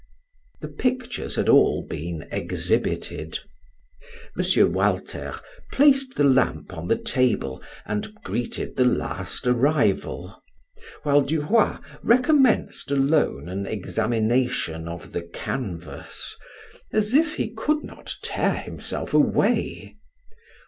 [0.61, 3.37] The pictures had all been exhibited.
[4.35, 4.71] M.
[4.73, 5.35] Walter
[5.71, 10.41] placed the lamp on the table and greeted the last arrival,
[11.03, 16.35] while Duroy recommenced alone an examination of the canvas,
[16.91, 19.97] as if he could not tear himself away.